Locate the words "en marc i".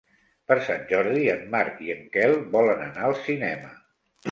1.33-1.93